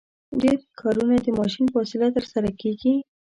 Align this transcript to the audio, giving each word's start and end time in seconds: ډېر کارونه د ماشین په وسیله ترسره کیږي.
ډېر 0.41 0.55
کارونه 0.81 1.15
د 1.21 1.27
ماشین 1.39 1.65
په 1.71 1.77
وسیله 1.81 2.07
ترسره 2.17 2.49
کیږي. 2.61 2.93